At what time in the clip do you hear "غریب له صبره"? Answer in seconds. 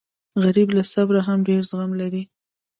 0.43-1.21